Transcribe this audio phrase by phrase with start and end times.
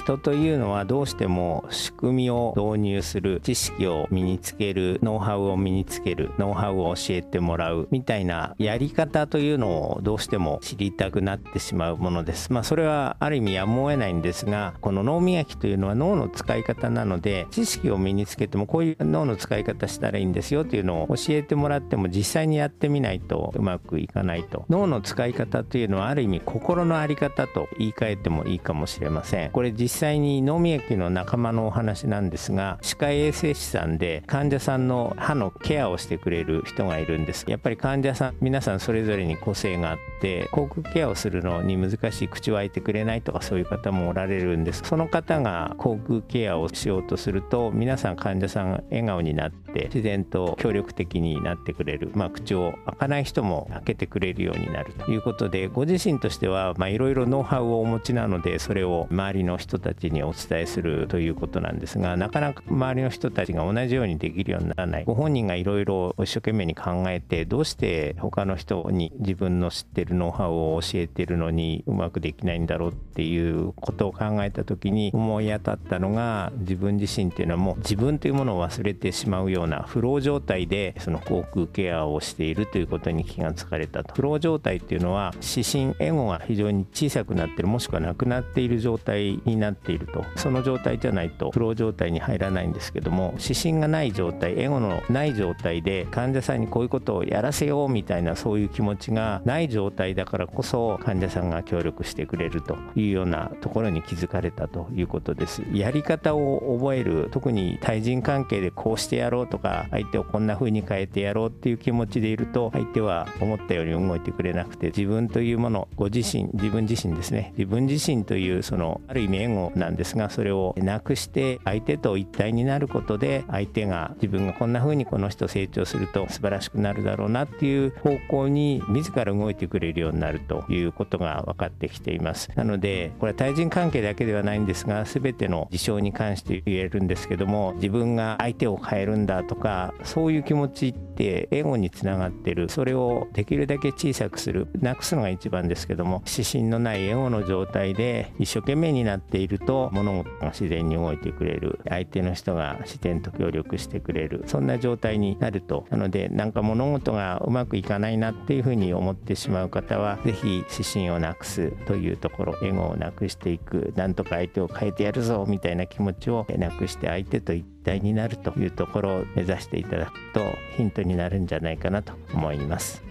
[0.00, 12.50] 人というのはどうしても仕組みを導入する知識を身につけるノウハウを身につけるノウハウを教えてもらうみたいなやり方というのをどうしても知りたくなってしまうものです。
[12.50, 24.64] まあそれはある意味やむを得ないんですがこの脳磨きというのは脳の使い方なので知識を身につけてもこういう脳の使い方したらいいんですよというのを教えてもらっても実際にやってみないとうまくいかないと。
[24.70, 29.50] 脳の使い方というのはある意味心の在り方と言い換えてもいいかもしれません。
[29.50, 37.44] これ実際に脳みやきの仲間のお話なんですが歯科衛生士さんで患者さんの歯のケアをしてくれる人がいるんです。
[37.48, 44.82] やっぱり患者さん皆さんそれぞれに個性があって口腔ケアをするのに難しい口を開いてくれないとかそういう方もおられるんです。
[44.84, 65.04] その方が口腔ケアをしようとすると皆さん患者さんが笑顔になって自然と協力的になってくれる、まあ、口を開かない人も開けてくれるようになるということでご自身としてはいろいろノウハウをお持ちなのでそれを周りの人たちにお伝えするということなんですがなかなか周りの人たちが同じようにできるようにならない。
[65.04, 84.14] ご本人がいろいろ一生懸命に考えてどうして他の人に自分の知ってるノウハウを教えてるのにうまくできないんだろうっていうことを考えた時に思い当たったのが自分自身っていうのはもう自分というものを忘れてしまうようなフロー状態でその口腔ケアをしているということに気がつかれたと。
[84.14, 90.24] フロー状態っていうのは指針エゴが非常に小さくなってるもしくはなくなっている状態になっていると。
[90.36, 105.62] その状態じゃないとフロー状態に入らないんですけども指針がない状態エゴのない状態で患者さんにこういうことをやらせようみたいなそういう気持ちがない状態だからこそ患者さんが協力してくれるというようなところに気づかれたということです。
[105.72, 117.52] やり方を覚える特に対人関係でこうしてやろうとか相手をこんな風に変えてやろうっていう気持ちでいると相手は思ったように動いてくれなくて自分というものご自身自分自身ですね。
[117.56, 132.50] 自分自身というそのある意味エゴなんですがそれをなくして相手と一体になることで相手が自分がこんな風にこの人成長すると素晴らしくなるだろうなっていう方向に自ら動いてくれるようになるということが分かってきています。
[132.54, 142.68] なのでこれは対人関係だけではないんですが全ての事象に関して言えるんですけども自分が相手を変えるんだとかそういう気持ちってエゴにつながってる。
[142.68, 144.68] それをできるだけ小さくする。
[144.80, 151.80] なくすのが一番ですけども指針のないエゴの状態で一生懸命になっていると物事が自然に動いてくれる。
[151.88, 154.44] 相手の人が自然と協力してくれる。
[154.46, 155.86] そんな状態になると。
[155.90, 163.92] なのでなんか物事がうまくいかないなっていうふうに思ってしまう方は是非指針をなくすというところエゴをなくしていく。
[163.96, 170.40] なんとか相手を変えてやるぞみたいな気持ちをなくして相手と一体になるというところを目指していただくと
[170.76, 173.02] ヒントになるんじゃないかなと思います。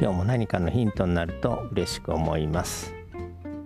[0.00, 2.97] 今日も何かのヒントになると嬉しく思います。